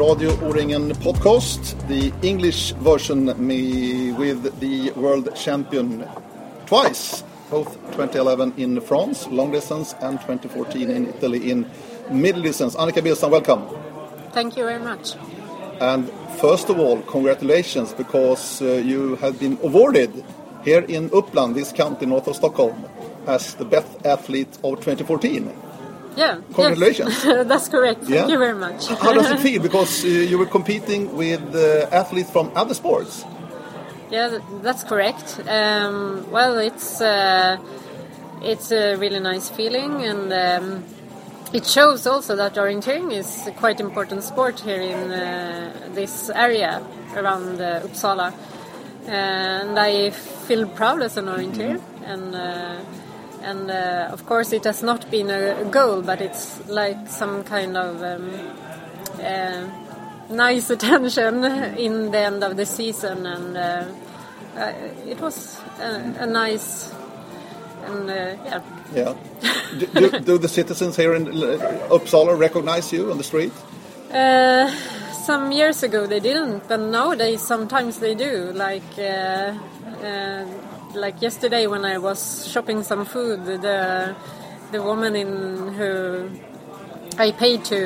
[0.00, 6.08] So this is Radio O-ringen podcast, the English version me with the world champion
[6.64, 11.66] twice, both 2011 in France, long distance, and 2014 in Italy in
[12.10, 12.76] middle distance.
[12.76, 13.68] Annika Billstam, welcome.
[14.32, 15.16] Thank you very much.
[15.82, 20.24] And first of all, congratulations because uh, you have been awarded
[20.64, 22.86] here in Uppland, this county north of Stockholm,
[23.26, 25.52] as the best athlete of 2014.
[26.16, 26.38] Yeah.
[26.54, 27.24] Congratulations.
[27.24, 27.46] Yes.
[27.52, 28.00] That's correct.
[28.00, 28.26] Thank Yeah.
[28.28, 28.88] you very much.
[28.88, 29.62] How does it feel?
[29.62, 33.24] Because uh, you were competing with uh, athletes from other sports.
[34.10, 35.38] yeah, that's correct.
[35.48, 37.56] Um, well, it's uh,
[38.42, 40.84] it's a really nice feeling, and um,
[41.52, 46.82] it shows also that orienteering is a quite important sport here in uh, this area
[47.16, 48.32] around uh, Uppsala.
[49.06, 52.99] And I feel proud as an orienteer, and uh, and
[53.42, 58.02] uh, of course it has not been a, goal, but it's like some kind of
[58.02, 58.30] um,
[59.22, 59.66] uh,
[60.30, 61.44] nice attention
[61.78, 63.84] in the end of the season, and uh,
[64.56, 64.72] uh,
[65.06, 66.92] it was a, a nice
[67.86, 68.62] and uh, yeah.
[68.94, 69.14] Yeah.
[69.78, 73.52] do, do, do the citizens here in Uppsala recognize you on the street?
[74.12, 74.68] Uh,
[75.24, 78.52] some years ago they didn't, but nowadays sometimes they do.
[78.52, 79.54] Like uh,
[80.02, 80.46] uh,
[80.94, 84.14] like yesterday when I was shopping some food, the
[84.72, 86.30] the woman in who
[87.18, 87.78] I paid to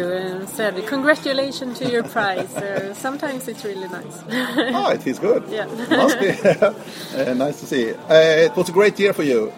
[0.43, 4.23] uh, said, "Congratulations to your prize." so sometimes it's really nice.
[4.75, 5.43] Oh, it feels good.
[5.49, 5.67] Yeah.
[5.91, 6.31] Must be
[7.31, 7.91] uh, nice to see.
[7.93, 9.53] Uh, it was a great year for you.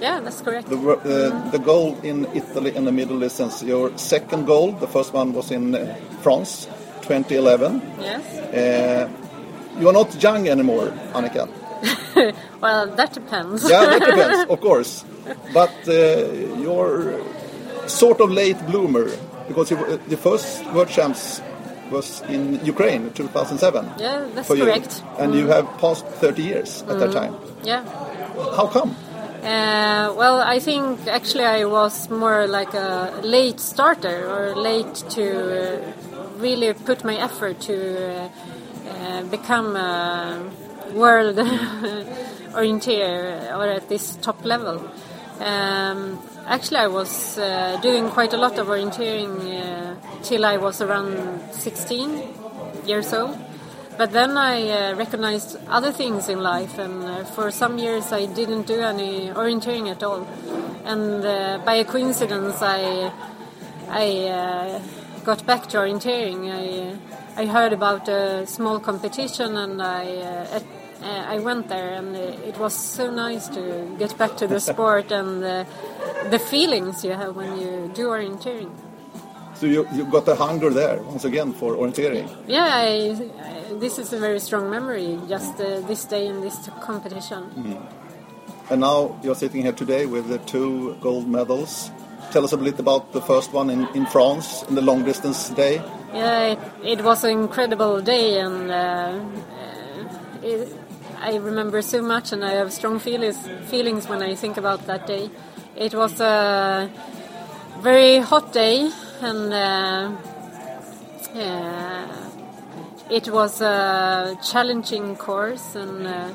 [0.00, 0.68] yeah, that's correct.
[0.68, 5.12] The, uh, the goal in Italy in the middle distance, your second goal, the first
[5.12, 6.66] one was in uh, France,
[7.02, 7.82] 2011.
[8.00, 8.24] Yes.
[8.54, 9.08] Uh,
[9.78, 11.48] you are not young anymore, Annika.
[12.60, 13.68] Well, that depends.
[13.68, 15.04] Yeah, that depends, of course.
[15.52, 15.92] But uh,
[16.60, 17.20] you're
[17.86, 19.10] sort of late bloomer
[19.48, 21.40] because the first world champs
[21.90, 23.90] was in Ukraine, 2007.
[23.98, 24.64] Yeah, that's for you.
[24.64, 25.02] correct.
[25.18, 27.34] And you have passed 30 years at that time.
[27.64, 27.82] Yeah.
[28.56, 28.94] How come?
[29.42, 35.24] Uh, well, I think actually I was more like a late starter or late to
[35.78, 35.92] uh,
[36.36, 38.28] really put my effort to uh,
[38.88, 40.42] uh, become a
[40.94, 41.38] world
[42.52, 44.90] orienteer or at this top level.
[45.40, 50.80] Um, actually, I was uh, doing quite a lot of orienteering uh, till I was
[50.82, 52.22] around 16
[52.86, 53.38] years old.
[53.96, 58.24] But then I uh, recognized other things in life, and uh, for some years I
[58.26, 60.26] didn't do any orienteering at all.
[60.84, 63.12] And uh, by a coincidence, I
[63.90, 64.80] I uh,
[65.24, 66.48] got back to orienteering.
[66.50, 66.96] I
[67.42, 70.04] I heard about a small competition, and I
[71.02, 74.60] uh, I went there, and uh, it was so nice to get back to the
[74.70, 75.64] sport and uh,
[76.30, 78.70] the feelings you have when you do orienteering.
[79.54, 82.28] So you, you got the hunger there once again for orienteering.
[82.46, 85.18] Yeah, I, I, this is a very strong memory.
[85.28, 87.78] Just uh, this day in this competition.
[88.70, 91.90] And now you're sitting here today with the two gold medals.
[92.30, 95.50] Tell us a bit about the first one in, in France in the long distance
[95.50, 95.82] day.
[96.14, 100.68] Yeah, it, it was an incredible day, and uh, uh, it,
[101.22, 103.36] I remember so much, and I have strong feelings
[103.70, 105.28] feelings when I think about that day.
[105.76, 106.90] It was a
[107.80, 110.12] very hot day, and uh,
[113.10, 116.32] it was a challenging course, and uh,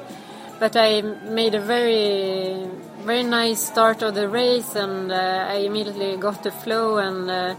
[0.60, 2.70] but I made a very
[3.04, 7.56] very nice start of the race, and uh, I immediately got the flow, and uh,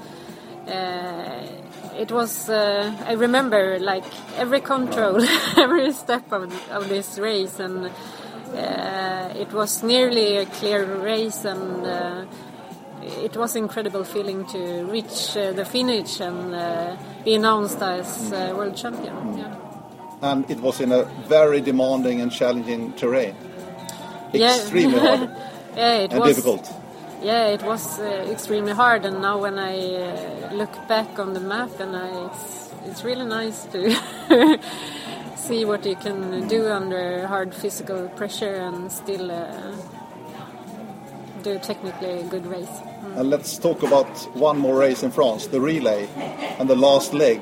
[0.71, 1.66] uh,
[1.99, 2.49] it was.
[2.49, 4.05] Uh, I remember like
[4.37, 5.21] every control,
[5.57, 11.87] every step of of this race, and uh, it was nearly a clear race, and.
[11.87, 12.25] Uh,
[13.23, 18.53] it was incredible feeling to reach uh, the finish and uh, be announced as uh,
[18.57, 19.39] world champion.
[19.39, 19.55] Yeah.
[20.23, 23.35] And it was in a very demanding and challenging terrain.
[24.33, 24.57] Yeah.
[24.57, 25.21] Extremely hard
[25.77, 26.35] yeah, it and was.
[26.35, 26.73] difficult.
[27.23, 31.41] Yeah, it was uh, extremely hard, and now when I uh, look back on the
[31.41, 33.91] map, and I, it's it's really nice to
[35.37, 39.73] see what you can do under hard physical pressure and still uh,
[41.43, 42.81] do technically a good race.
[43.17, 46.09] And let's talk about one more race in France, the relay
[46.59, 47.41] and the last leg.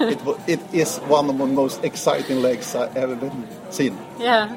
[0.12, 3.96] it, it is one of the most exciting legs I've ever been seen.
[4.18, 4.48] Yeah,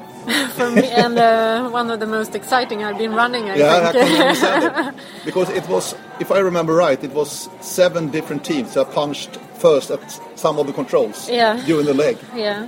[0.56, 3.50] for me, and uh, one of the most exciting I've been running.
[3.50, 4.06] I Yeah, I think.
[4.08, 5.04] can understand it.
[5.24, 9.90] Because it was, if I remember right, it was seven different teams that punched first
[9.90, 10.00] at
[10.36, 11.60] some of the controls Yeah.
[11.66, 12.16] during the leg.
[12.34, 12.66] yeah,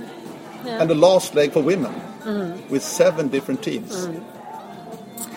[0.65, 0.79] yeah.
[0.81, 1.93] And the last leg for women
[2.69, 4.07] with seven different teams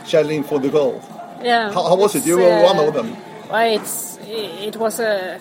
[0.07, 1.01] challenging for the goal.
[1.43, 1.73] yeah.
[1.73, 2.27] How, how was it?
[2.27, 3.17] You were one uh, of them.
[3.51, 5.39] Well, it's it was a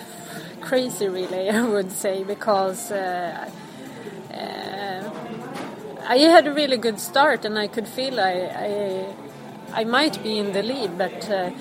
[0.61, 3.49] crazy, really, I would say, because uh,
[4.33, 5.09] uh,
[6.07, 8.33] I had a really good start and I could feel I,
[9.73, 11.51] I, I might be in the lead, but uh,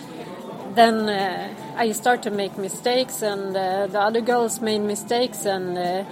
[0.74, 5.76] then uh, I start to make mistakes, and uh, the other girls made mistakes, and
[5.76, 6.04] uh,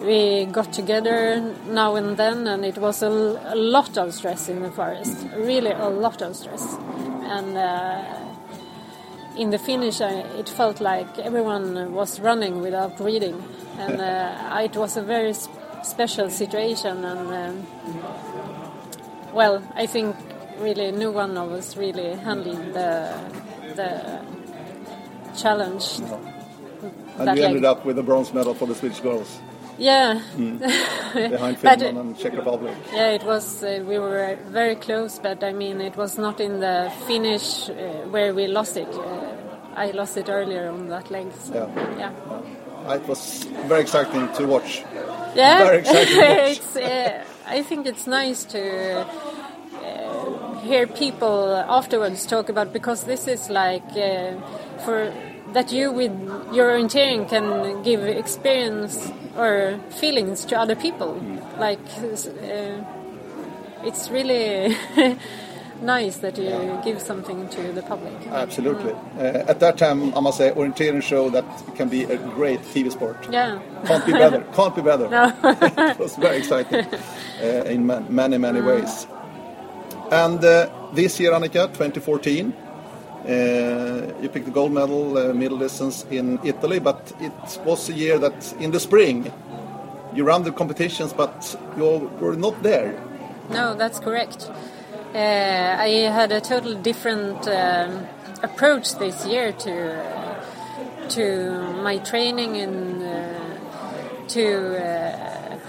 [0.00, 4.62] we got together now and then, and it was a, a, lot of stress in
[4.62, 6.76] the forest, really a lot of stress,
[7.24, 7.56] and
[9.36, 13.42] in the finish, I, it felt like everyone was running without breathing,
[13.78, 15.52] and uh, it was a very sp
[15.82, 17.04] special situation.
[17.04, 17.66] And um,
[19.32, 20.16] well, I think
[20.58, 23.14] really no one of us really handled the
[23.74, 24.20] the
[25.36, 26.00] challenge.
[26.00, 26.20] No.
[27.18, 29.40] And you ended up with a bronze medal for the Swedish girls.
[29.78, 30.20] Yeah.
[30.36, 30.58] Mm.
[31.30, 32.74] Behind Finland and Czech Republic.
[32.92, 33.62] Yeah, it was.
[33.62, 37.74] Uh, we were very close, but I mean, it was not in the finish uh,
[38.10, 38.88] where we lost it.
[38.88, 39.36] Uh,
[39.76, 41.26] I lost it earlier on that leg.
[41.38, 41.98] So, yeah.
[41.98, 42.12] yeah.
[42.86, 42.94] yeah.
[42.94, 44.84] It was very exciting to watch.
[45.34, 45.64] Yeah.
[45.64, 46.16] Very exciting
[46.56, 49.06] it's, uh, I think it's nice to
[49.84, 54.32] uh, hear people afterwards talk about because this is like uh,
[54.84, 55.12] for
[55.52, 56.12] that you with
[56.52, 61.14] your orienteering can give experience or feelings to other people.
[61.14, 61.58] Mm.
[61.58, 64.76] Like uh, it's really
[65.82, 66.82] nice that you yeah.
[66.84, 68.14] give something to the public.
[68.28, 68.92] Absolutely.
[68.92, 69.18] Mm.
[69.18, 71.44] Uh, at that time, I must say, orienteering show that
[71.76, 73.28] can be a great TV sport.
[73.30, 73.60] Yeah.
[73.86, 74.40] Can't be better.
[74.54, 75.08] Can't be better.
[75.08, 75.32] No.
[75.44, 78.66] it was very exciting uh, in many, many mm.
[78.66, 79.06] ways.
[80.10, 82.65] And uh, this year, Annika, 2014, uh,
[83.26, 88.18] you picked the gold medal, uh, middle distance in Italy, but it was a year
[88.18, 89.32] that in the spring
[90.14, 92.98] you ran the competitions, but you were not there.
[93.50, 94.50] No, that's correct.
[95.14, 98.06] Uh, I had a totally different um,
[98.42, 100.16] approach this year to
[101.08, 105.25] to my training and uh, to uh,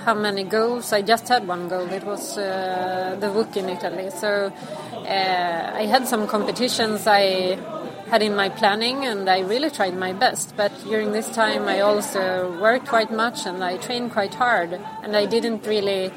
[0.07, 0.93] how many goals.
[0.93, 1.85] I just had one goal.
[1.91, 4.09] It was uh, the WOC in Italy.
[4.09, 4.53] So
[4.93, 7.59] uh, I had some competitions I
[8.07, 10.55] had in my planning and I really tried my best.
[10.55, 14.79] But during this time, I also worked quite much and I trained quite hard.
[15.03, 16.09] And I didn't really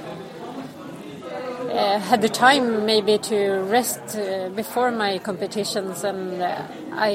[1.73, 7.13] uh, had the time maybe to rest uh, before my competitions, and uh, I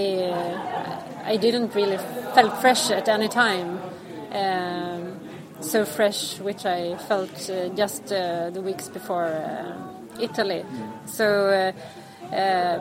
[1.26, 1.98] I didn't really
[2.34, 3.80] felt fresh at any time.
[4.32, 5.15] Um,
[5.62, 9.30] so fresh, which I felt uh, just uh, the weeks before
[10.20, 10.64] Italy.
[10.64, 11.10] Mm.
[11.10, 11.74] So,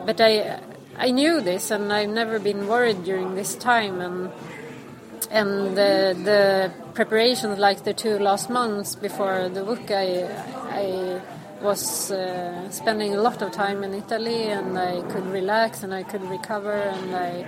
[0.05, 0.59] but I
[0.97, 4.31] I knew this, and I've never been worried during this time, and
[5.31, 11.21] and the, the preparations, like the two last months before the WOC, I I
[11.61, 16.03] was uh, spending a lot of time in Italy and I could relax and I
[16.03, 17.45] could recover and I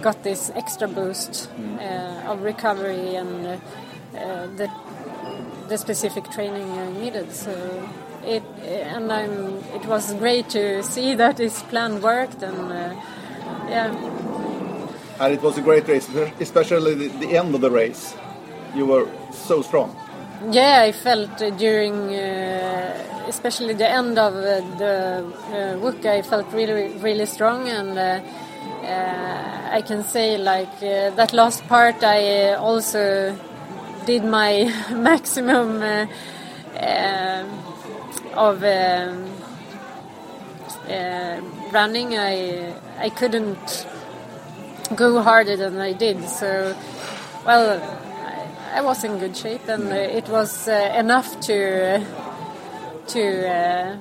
[0.00, 3.56] got this extra boost uh, of recovery and uh,
[4.56, 4.70] the,
[5.68, 7.32] the specific training I needed.
[7.32, 7.52] So
[8.24, 12.94] it and I'm, it was great to see that this plan worked and uh,
[13.68, 13.94] yeah.
[15.18, 16.08] And it was a great race,
[16.40, 18.14] especially the, the end of the race.
[18.74, 19.96] You were so strong.
[20.50, 26.92] Yeah, I felt during uh, especially the end of uh, the uh, I felt really,
[26.98, 28.20] really strong, and uh,
[28.84, 33.36] uh I can say like uh, that last part, I uh, also
[34.06, 36.06] did my maximum eh,
[36.76, 37.44] eh,
[38.34, 39.16] of um,
[41.72, 42.16] running.
[42.16, 43.86] I I couldn't
[44.94, 46.74] go harder than I did, so
[47.44, 48.02] well.
[48.72, 52.04] I was in good shape, and it was enough to
[53.08, 53.96] to uh,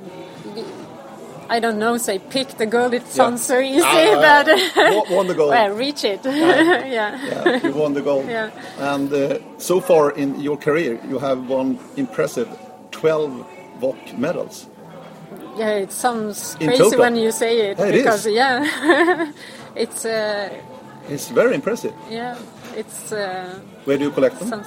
[1.49, 2.93] I don't know, say pick the goal.
[2.93, 4.43] It sounds so easy, uh,
[4.75, 5.49] but won the goal.
[5.49, 6.21] well, reach it.
[6.25, 6.83] yeah.
[6.85, 7.63] yeah.
[7.63, 8.25] you won the goal.
[8.35, 8.49] Yeah.
[8.79, 12.49] And uh, so far in your career, you have won impressive
[12.91, 13.45] 12
[13.79, 14.67] WOC medals.
[15.57, 19.31] Yeah, it sounds crazy when you say it yeah, because it yeah,
[19.75, 20.05] it's.
[20.05, 20.49] Uh,
[21.07, 21.93] it's very impressive.
[22.09, 22.37] Yeah,
[22.75, 23.11] it's.
[23.11, 24.65] Uh, Where do you collect them?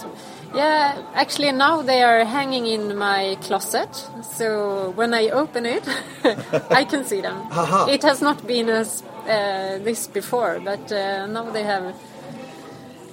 [0.54, 3.94] Yeah, actually now they are hanging in my closet.
[4.22, 5.86] So when I open it,
[6.70, 7.36] I can see them.
[7.50, 7.88] Aha.
[7.90, 11.94] It has not been as uh, this before, but uh, now they have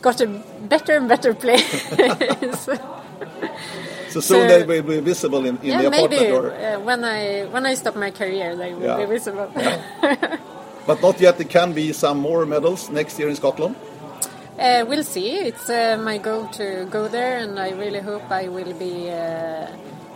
[0.01, 1.89] got a better and better place.
[4.09, 6.79] so soon so, they will be visible in, in yeah, the apartment maybe, or uh,
[6.79, 8.97] when I when I stop my career, they will yeah.
[8.97, 9.51] be visible.
[9.55, 10.37] Yeah.
[10.87, 11.37] but not yet.
[11.37, 13.75] There can be some more medals next year in Scotland.
[14.57, 15.35] Uh, we'll see.
[15.35, 19.67] It's uh, my goal to go there, and I really hope I will be uh,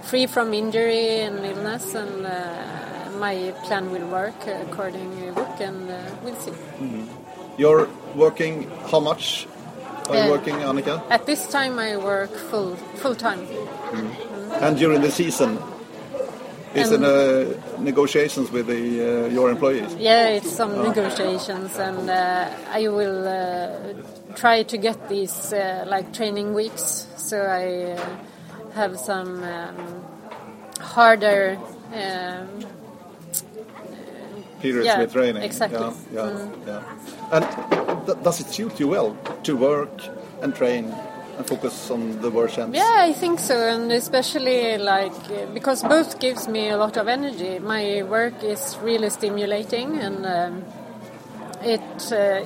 [0.03, 5.89] free from injury and illness, and uh, my plan will work according to book, and
[5.89, 6.55] uh, we'll see.
[6.79, 7.05] Mm -hmm.
[7.57, 9.47] You're working how much
[10.09, 11.01] are you Uh, working, Annika?
[11.09, 13.41] At this time, I work full full time.
[14.61, 15.59] And during the season,
[16.73, 17.11] is it uh,
[17.79, 19.95] negotiations with the, uh, your employees?
[19.97, 26.13] Yeah, it's some negotiations, and uh, I will uh, try to get these uh, like
[26.13, 28.09] training weeks, so I uh,
[28.73, 30.03] have some um,
[30.79, 31.57] harder.
[31.93, 32.47] Um,
[34.61, 35.43] Periods Yeah, with training.
[35.43, 35.79] exactly.
[35.79, 36.67] Yeah, yeah, Mm.
[36.67, 36.81] yeah.
[37.31, 40.01] And th- does it suit you well to work
[40.41, 40.93] and train
[41.37, 42.77] and focus on the world champs?
[42.77, 47.07] Yeah, I think so, and especially like uh, because both gives me a lot of
[47.07, 47.59] energy.
[47.59, 50.63] My work is really stimulating, and um,
[51.63, 52.43] it uh,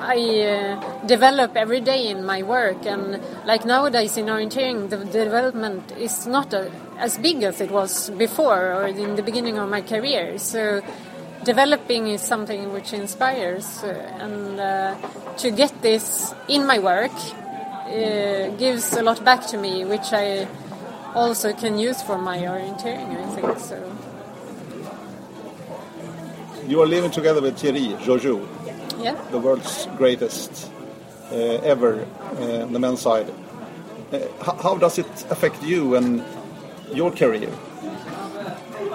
[0.00, 2.86] I uh, develop every day in my work.
[2.86, 8.10] And like nowadays in orienteering, the development is not uh as big as it was
[8.10, 10.38] before or in the beginning of my career.
[10.38, 10.80] So
[11.44, 13.88] developing is something which inspires, uh,
[14.20, 14.94] and uh,
[15.38, 20.46] to get this in my work uh, gives a lot back to me, which I
[21.14, 23.16] also can use for my orienteering.
[23.16, 23.78] I think so.
[26.66, 28.40] You are living together with Thierry Gueorgiou,
[29.04, 29.20] Yeah.
[29.30, 30.70] the world's greatest
[31.30, 31.36] uh,
[31.72, 32.06] ever
[32.40, 33.28] uh, on the men's side.
[34.10, 34.18] Uh,
[34.62, 36.24] how, does it affect you and
[36.92, 37.52] your career?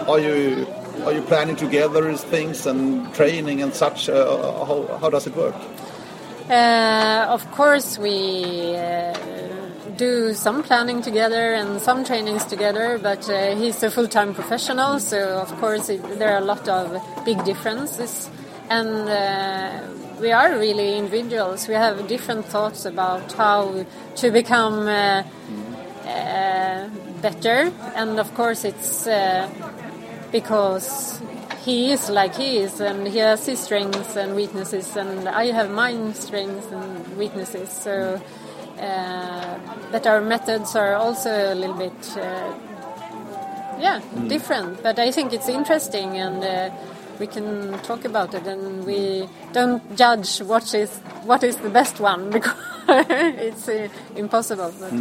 [0.08, 0.66] Are you
[1.06, 4.10] are you planning together things and training and such?
[4.10, 5.56] Uh, how, how does it work?
[6.50, 8.76] Uh, of course, we
[10.00, 15.20] do some planning together and some trainings together, but uh, he's a full-time professional, so
[15.40, 18.30] of course it, there are a lot of big differences.
[18.70, 19.82] And uh,
[20.22, 21.68] we are really individuals.
[21.68, 23.86] We have different thoughts about how
[24.18, 25.24] to become uh,
[26.06, 26.90] uh,
[27.22, 29.50] better, and of course it's uh,
[30.32, 31.20] because
[31.66, 35.70] he is like he is, and he has his strengths and weaknesses, and I have
[35.72, 37.70] my strengths and weaknesses.
[37.70, 38.22] So,
[38.80, 39.60] uh,
[39.92, 42.54] but our methods are also a little bit, uh,
[43.80, 44.84] yeah, different.
[44.84, 46.70] But I think it's interesting, and uh,
[47.20, 50.90] we can talk about it, and we don't judge what is
[51.26, 52.56] what is the best one because
[53.40, 54.72] it's uh, impossible.
[54.80, 54.92] But,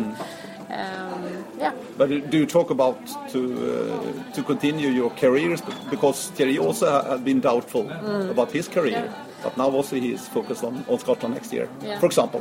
[0.70, 1.72] um, yeah.
[1.96, 2.98] But do you talk about
[3.32, 5.62] to uh, to continue your careers?
[5.90, 8.30] Because Thierry also had been doubtful Mm.
[8.30, 9.08] about his career,
[9.42, 11.96] but now also he is focused on, on Scotland next year, Yeah.
[11.96, 12.00] Mm.
[12.00, 12.40] for example.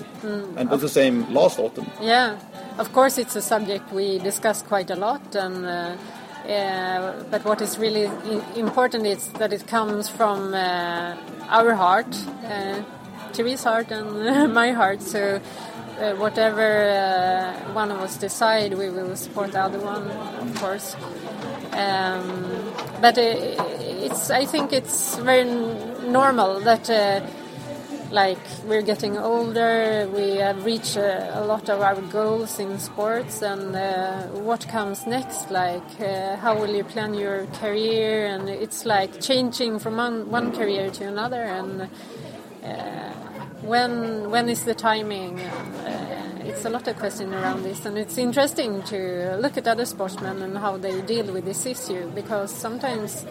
[0.57, 1.86] And it was the same last autumn.
[2.01, 2.36] Yeah,
[2.77, 5.96] of course, it's a subject we discuss quite a lot, and uh,
[6.47, 8.09] uh, but what is really
[8.55, 11.15] important is that it comes from uh,
[11.49, 12.07] our heart,
[12.45, 12.81] uh,
[13.33, 15.01] Thierry's heart, and my heart.
[15.01, 15.41] So.
[15.97, 20.07] Uh, whatever uh, one of us decide, we will support the other one,
[20.47, 20.95] of course.
[21.71, 25.45] Um, but uh, it's, I think it's very
[26.07, 26.87] normal that
[28.11, 33.41] like we're getting older, we have reached uh, a lot of our goals in sports,
[33.41, 35.51] and uh, what comes next?
[35.51, 38.27] Like, uh, how will you plan your career?
[38.27, 41.89] And it's like changing from one, one career to another, and
[42.63, 43.11] uh,
[43.61, 45.39] when when is the timing?
[45.39, 49.85] Uh, it's a lot of questions around this, and it's interesting to look at other
[49.85, 53.25] sportsmen and how they deal with this issue because sometimes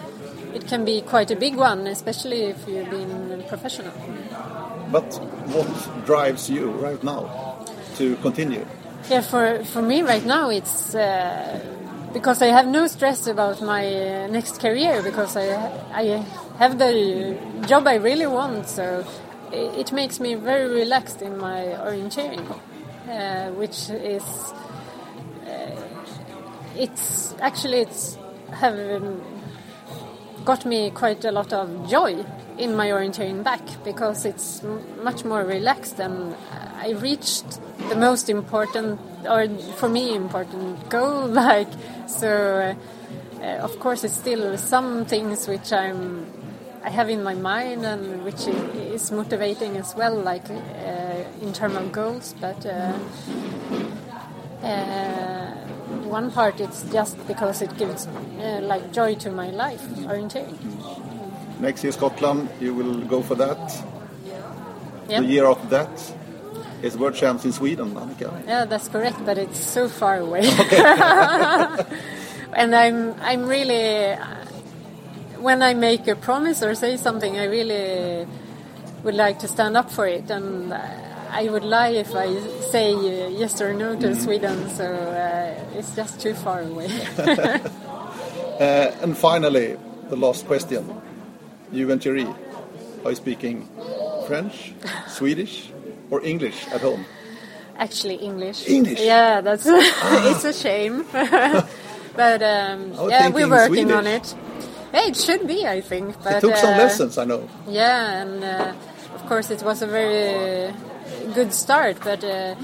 [0.55, 3.93] it can be quite a big one, especially if you've been professional.
[4.91, 5.15] But
[5.49, 7.29] what drives you right now
[7.97, 8.65] to continue?
[9.11, 11.61] Yeah, for for me right now it's uh,
[12.13, 15.47] because I have no stress about my uh, next career because I
[15.93, 16.25] I
[16.59, 19.05] have the job I really want, so
[19.53, 22.47] it makes me very relaxed in my orienteering,
[23.09, 24.25] uh, which is
[25.47, 25.83] uh,
[26.77, 28.19] it's actually it's
[28.53, 29.21] have um,
[30.45, 32.25] got me quite a lot of joy
[32.59, 34.63] in my orienteering back because it's
[35.03, 36.35] much more relaxed and
[36.79, 41.69] I reached the most important or for me important goal like
[42.07, 42.75] so uh,
[43.43, 46.27] uh, of course it's still some things which I'm
[46.83, 52.35] I have in my mind and which is motivating as well like uh, internal goals
[52.41, 52.93] but uh,
[54.63, 55.51] uh,
[56.09, 60.57] one part it's just because it gives uh, like joy to my life orienteering
[61.61, 63.59] Next year, Scotland, you will go for that.
[65.09, 66.13] yeah The year after that
[66.83, 68.31] is World Champs in Sweden, Annika.
[68.47, 70.79] yeah that's correct but it's so far away Okay.
[72.53, 74.15] and i'm i'm really
[75.41, 78.27] when i make a promise or say something i really
[79.05, 80.73] would like to stand up for it and
[81.29, 82.29] I would lie if I
[82.73, 82.95] say
[83.43, 86.89] yes or no to Sweden, so uh, it's just too far away.
[88.59, 89.77] Uh, and finally,
[90.09, 90.83] the last question.
[91.73, 92.27] You and Thierry,
[93.05, 93.69] are you speaking
[94.27, 94.75] French,
[95.09, 95.71] Swedish,
[96.11, 97.05] or English at home?
[97.77, 98.69] Actually, English.
[98.69, 99.01] English?
[99.01, 101.05] Yeah, that's it's a shame.
[101.13, 104.35] but um, yeah, we're working on it.
[104.95, 106.17] Yeah, it should be, I think.
[106.23, 107.49] But You took some uh, lessons, I know.
[107.69, 108.73] Yeah, and uh,
[109.15, 110.73] of course it was a very
[111.35, 112.55] good start, but uh,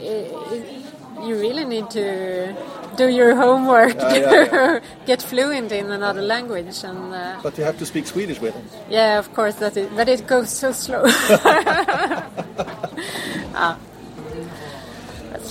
[0.00, 0.81] i i
[1.22, 2.54] you really need to
[2.96, 7.64] do your homework Yeah, yeah, to get fluent in another language, and uh, But you
[7.64, 8.64] have to speak Swedish with them.
[8.90, 11.04] yeah, of course that but it goes so slow.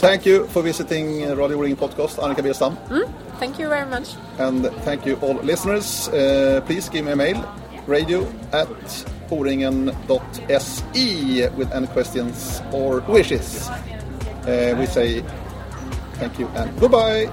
[0.02, 2.76] Thank you for visiting uh, Radio Ring podcast, Annika Billstam.
[3.40, 4.10] Thank you very much.
[4.40, 6.08] And thank you all listeners.
[6.10, 7.44] Uh, please give me a mail,
[7.88, 8.68] radio at
[9.30, 9.90] oringen.se
[11.58, 13.68] with any questions or wishes.
[13.70, 15.24] Uh, we say
[16.22, 17.26] thank you and goodbye.